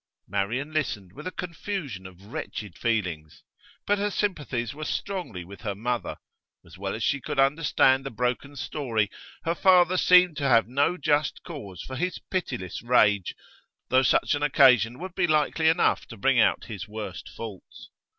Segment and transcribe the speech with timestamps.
[0.27, 3.43] Marian listened with a confusion of wretched feelings.
[3.85, 6.17] But her sympathies were strongly with her mother;
[6.65, 9.11] as well as she could understand the broken story,
[9.45, 13.35] her father seemed to have no just cause for his pitiless rage,
[13.89, 17.91] though such an occasion would be likely enough to bring out his worst faults.